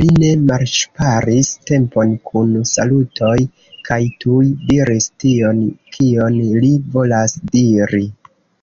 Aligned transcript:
Li 0.00 0.06
ne 0.20 0.30
malŝparis 0.46 1.50
tempon 1.70 2.16
kun 2.32 2.50
salutoj, 2.70 3.36
kaj 3.90 4.00
tuj 4.24 4.42
diris 4.72 5.08
tion, 5.26 5.62
kion 5.98 6.44
li 6.58 6.76
volas 6.98 7.40
diri. 7.56 8.04